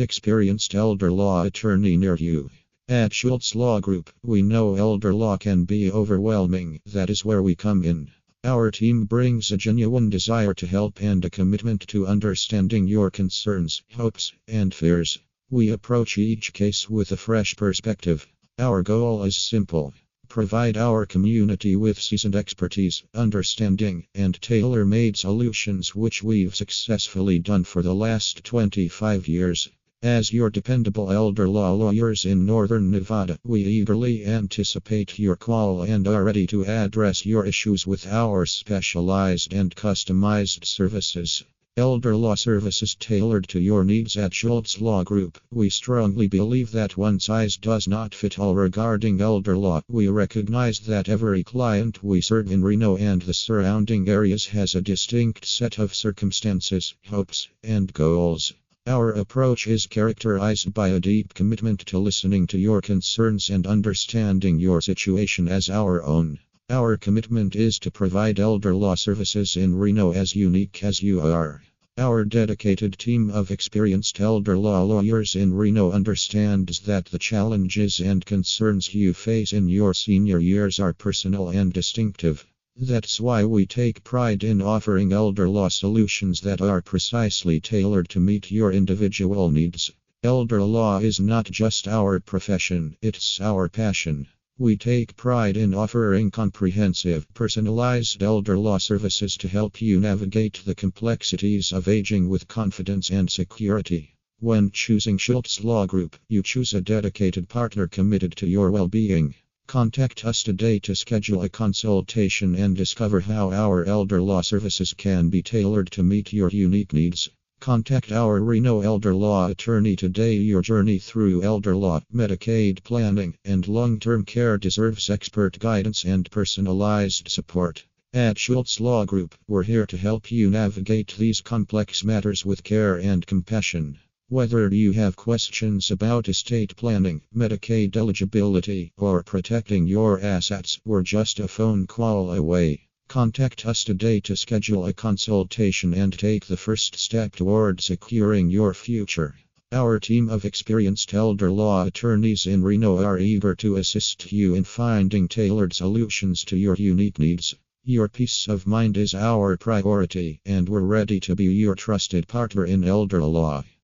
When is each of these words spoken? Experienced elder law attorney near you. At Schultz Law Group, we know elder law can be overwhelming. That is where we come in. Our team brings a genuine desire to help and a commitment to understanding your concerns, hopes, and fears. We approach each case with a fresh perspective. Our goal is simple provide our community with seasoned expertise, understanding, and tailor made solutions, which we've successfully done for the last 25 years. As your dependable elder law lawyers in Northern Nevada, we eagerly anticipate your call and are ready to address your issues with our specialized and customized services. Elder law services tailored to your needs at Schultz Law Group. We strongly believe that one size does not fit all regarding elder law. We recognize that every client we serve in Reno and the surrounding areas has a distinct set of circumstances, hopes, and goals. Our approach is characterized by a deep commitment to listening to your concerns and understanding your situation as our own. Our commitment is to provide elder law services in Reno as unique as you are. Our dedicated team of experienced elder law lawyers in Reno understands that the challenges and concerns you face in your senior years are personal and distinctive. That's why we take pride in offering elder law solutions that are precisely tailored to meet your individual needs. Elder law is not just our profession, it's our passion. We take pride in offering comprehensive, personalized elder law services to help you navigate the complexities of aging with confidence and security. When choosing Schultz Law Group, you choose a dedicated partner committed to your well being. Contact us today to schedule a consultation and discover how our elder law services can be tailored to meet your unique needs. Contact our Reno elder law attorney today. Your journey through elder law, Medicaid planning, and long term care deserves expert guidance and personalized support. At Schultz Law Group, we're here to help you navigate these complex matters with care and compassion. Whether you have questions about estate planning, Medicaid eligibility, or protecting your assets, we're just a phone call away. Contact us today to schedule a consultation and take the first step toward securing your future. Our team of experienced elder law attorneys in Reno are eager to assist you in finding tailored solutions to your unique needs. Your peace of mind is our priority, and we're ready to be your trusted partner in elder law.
Experienced 0.00 0.76
elder 0.76 1.10
law 1.10 1.42
attorney 1.42 1.96
near 1.96 2.14
you. 2.14 2.48
At 2.86 3.12
Schultz 3.12 3.56
Law 3.56 3.80
Group, 3.80 4.10
we 4.22 4.42
know 4.42 4.76
elder 4.76 5.12
law 5.12 5.36
can 5.36 5.64
be 5.64 5.90
overwhelming. 5.90 6.80
That 6.86 7.10
is 7.10 7.24
where 7.24 7.42
we 7.42 7.56
come 7.56 7.82
in. 7.82 8.12
Our 8.44 8.70
team 8.70 9.06
brings 9.06 9.50
a 9.50 9.56
genuine 9.56 10.08
desire 10.08 10.54
to 10.54 10.68
help 10.68 11.02
and 11.02 11.24
a 11.24 11.30
commitment 11.30 11.80
to 11.88 12.06
understanding 12.06 12.86
your 12.86 13.10
concerns, 13.10 13.82
hopes, 13.94 14.32
and 14.46 14.72
fears. 14.72 15.18
We 15.50 15.70
approach 15.70 16.16
each 16.16 16.52
case 16.52 16.88
with 16.88 17.10
a 17.10 17.16
fresh 17.16 17.56
perspective. 17.56 18.28
Our 18.56 18.84
goal 18.84 19.24
is 19.24 19.36
simple 19.36 19.94
provide 20.28 20.76
our 20.76 21.06
community 21.06 21.74
with 21.74 22.00
seasoned 22.00 22.36
expertise, 22.36 23.02
understanding, 23.14 24.06
and 24.14 24.40
tailor 24.40 24.84
made 24.84 25.16
solutions, 25.16 25.94
which 25.94 26.22
we've 26.22 26.54
successfully 26.54 27.40
done 27.40 27.64
for 27.64 27.82
the 27.82 27.94
last 27.94 28.44
25 28.44 29.26
years. 29.26 29.68
As 30.04 30.32
your 30.32 30.48
dependable 30.48 31.10
elder 31.10 31.48
law 31.48 31.72
lawyers 31.72 32.24
in 32.24 32.46
Northern 32.46 32.88
Nevada, 32.88 33.36
we 33.42 33.64
eagerly 33.64 34.24
anticipate 34.24 35.18
your 35.18 35.34
call 35.34 35.82
and 35.82 36.06
are 36.06 36.22
ready 36.22 36.46
to 36.46 36.64
address 36.64 37.26
your 37.26 37.44
issues 37.44 37.84
with 37.84 38.06
our 38.06 38.46
specialized 38.46 39.52
and 39.52 39.74
customized 39.74 40.64
services. 40.64 41.42
Elder 41.76 42.14
law 42.14 42.36
services 42.36 42.94
tailored 42.94 43.48
to 43.48 43.58
your 43.58 43.82
needs 43.82 44.16
at 44.16 44.32
Schultz 44.32 44.80
Law 44.80 45.02
Group. 45.02 45.36
We 45.50 45.68
strongly 45.68 46.28
believe 46.28 46.70
that 46.70 46.96
one 46.96 47.18
size 47.18 47.56
does 47.56 47.88
not 47.88 48.14
fit 48.14 48.38
all 48.38 48.54
regarding 48.54 49.20
elder 49.20 49.56
law. 49.56 49.82
We 49.88 50.06
recognize 50.06 50.78
that 50.78 51.08
every 51.08 51.42
client 51.42 52.04
we 52.04 52.20
serve 52.20 52.52
in 52.52 52.62
Reno 52.62 52.96
and 52.96 53.22
the 53.22 53.34
surrounding 53.34 54.08
areas 54.08 54.46
has 54.46 54.76
a 54.76 54.80
distinct 54.80 55.44
set 55.44 55.76
of 55.80 55.92
circumstances, 55.92 56.94
hopes, 57.08 57.48
and 57.64 57.92
goals. 57.92 58.52
Our 58.88 59.10
approach 59.10 59.66
is 59.66 59.86
characterized 59.86 60.72
by 60.72 60.88
a 60.88 60.98
deep 60.98 61.34
commitment 61.34 61.80
to 61.88 61.98
listening 61.98 62.46
to 62.46 62.58
your 62.58 62.80
concerns 62.80 63.50
and 63.50 63.66
understanding 63.66 64.58
your 64.58 64.80
situation 64.80 65.46
as 65.46 65.68
our 65.68 66.02
own. 66.02 66.38
Our 66.70 66.96
commitment 66.96 67.54
is 67.54 67.78
to 67.80 67.90
provide 67.90 68.40
elder 68.40 68.74
law 68.74 68.94
services 68.94 69.58
in 69.58 69.74
Reno 69.74 70.14
as 70.14 70.34
unique 70.34 70.82
as 70.82 71.02
you 71.02 71.20
are. 71.20 71.62
Our 71.98 72.24
dedicated 72.24 72.98
team 72.98 73.28
of 73.28 73.50
experienced 73.50 74.20
elder 74.20 74.56
law 74.56 74.82
lawyers 74.84 75.36
in 75.36 75.52
Reno 75.52 75.92
understands 75.92 76.80
that 76.80 77.04
the 77.04 77.18
challenges 77.18 78.00
and 78.00 78.24
concerns 78.24 78.94
you 78.94 79.12
face 79.12 79.52
in 79.52 79.68
your 79.68 79.92
senior 79.92 80.38
years 80.38 80.80
are 80.80 80.94
personal 80.94 81.50
and 81.50 81.74
distinctive. 81.74 82.46
That's 82.80 83.18
why 83.18 83.44
we 83.44 83.66
take 83.66 84.04
pride 84.04 84.44
in 84.44 84.62
offering 84.62 85.12
elder 85.12 85.48
law 85.48 85.68
solutions 85.68 86.42
that 86.42 86.60
are 86.60 86.80
precisely 86.80 87.60
tailored 87.60 88.08
to 88.10 88.20
meet 88.20 88.52
your 88.52 88.70
individual 88.70 89.50
needs. 89.50 89.90
Elder 90.22 90.62
law 90.62 91.00
is 91.00 91.18
not 91.18 91.46
just 91.46 91.88
our 91.88 92.20
profession, 92.20 92.96
it's 93.02 93.40
our 93.40 93.68
passion. 93.68 94.28
We 94.58 94.76
take 94.76 95.16
pride 95.16 95.56
in 95.56 95.74
offering 95.74 96.30
comprehensive, 96.30 97.26
personalized 97.34 98.22
elder 98.22 98.56
law 98.56 98.78
services 98.78 99.36
to 99.38 99.48
help 99.48 99.82
you 99.82 99.98
navigate 99.98 100.62
the 100.64 100.76
complexities 100.76 101.72
of 101.72 101.88
aging 101.88 102.28
with 102.28 102.46
confidence 102.46 103.10
and 103.10 103.28
security. 103.28 104.14
When 104.38 104.70
choosing 104.70 105.18
Schultz 105.18 105.64
Law 105.64 105.86
Group, 105.86 106.16
you 106.28 106.44
choose 106.44 106.74
a 106.74 106.80
dedicated 106.80 107.48
partner 107.48 107.88
committed 107.88 108.36
to 108.36 108.46
your 108.46 108.70
well 108.70 108.86
being. 108.86 109.34
Contact 109.68 110.24
us 110.24 110.42
today 110.42 110.78
to 110.78 110.94
schedule 110.96 111.42
a 111.42 111.48
consultation 111.50 112.54
and 112.54 112.74
discover 112.74 113.20
how 113.20 113.52
our 113.52 113.84
elder 113.84 114.22
law 114.22 114.40
services 114.40 114.94
can 114.94 115.28
be 115.28 115.42
tailored 115.42 115.90
to 115.90 116.02
meet 116.02 116.32
your 116.32 116.48
unique 116.48 116.94
needs. 116.94 117.28
Contact 117.60 118.10
our 118.10 118.40
Reno 118.40 118.80
elder 118.80 119.14
law 119.14 119.48
attorney 119.48 119.94
today. 119.94 120.32
Your 120.36 120.62
journey 120.62 120.98
through 120.98 121.42
elder 121.42 121.76
law, 121.76 122.00
Medicaid 122.10 122.82
planning, 122.82 123.34
and 123.44 123.68
long 123.68 124.00
term 124.00 124.24
care 124.24 124.56
deserves 124.56 125.10
expert 125.10 125.58
guidance 125.58 126.02
and 126.02 126.30
personalized 126.30 127.28
support. 127.28 127.84
At 128.14 128.38
Schultz 128.38 128.80
Law 128.80 129.04
Group, 129.04 129.34
we're 129.46 129.64
here 129.64 129.84
to 129.84 129.98
help 129.98 130.32
you 130.32 130.48
navigate 130.48 131.14
these 131.18 131.42
complex 131.42 132.02
matters 132.02 132.42
with 132.42 132.64
care 132.64 132.96
and 132.96 133.26
compassion. 133.26 133.98
Whether 134.30 134.68
you 134.74 134.92
have 134.92 135.16
questions 135.16 135.90
about 135.90 136.28
estate 136.28 136.76
planning, 136.76 137.22
Medicaid 137.34 137.96
eligibility, 137.96 138.92
or 138.98 139.22
protecting 139.22 139.86
your 139.86 140.20
assets, 140.20 140.78
we're 140.84 141.02
just 141.02 141.40
a 141.40 141.48
phone 141.48 141.86
call 141.86 142.30
away. 142.32 142.88
Contact 143.08 143.64
us 143.64 143.84
today 143.84 144.20
to 144.20 144.36
schedule 144.36 144.84
a 144.84 144.92
consultation 144.92 145.94
and 145.94 146.12
take 146.12 146.44
the 146.44 146.58
first 146.58 146.94
step 146.96 147.36
toward 147.36 147.80
securing 147.80 148.50
your 148.50 148.74
future. 148.74 149.34
Our 149.72 149.98
team 149.98 150.28
of 150.28 150.44
experienced 150.44 151.14
elder 151.14 151.50
law 151.50 151.86
attorneys 151.86 152.46
in 152.46 152.62
Reno 152.62 153.02
are 153.02 153.18
eager 153.18 153.54
to 153.54 153.76
assist 153.76 154.30
you 154.30 154.54
in 154.54 154.64
finding 154.64 155.28
tailored 155.28 155.72
solutions 155.72 156.44
to 156.44 156.56
your 156.58 156.74
unique 156.74 157.18
needs. 157.18 157.54
Your 157.82 158.08
peace 158.08 158.46
of 158.46 158.66
mind 158.66 158.98
is 158.98 159.14
our 159.14 159.56
priority, 159.56 160.38
and 160.44 160.68
we're 160.68 160.80
ready 160.80 161.18
to 161.20 161.34
be 161.34 161.46
your 161.46 161.74
trusted 161.74 162.28
partner 162.28 162.66
in 162.66 162.84
elder 162.84 163.24
law. 163.24 163.64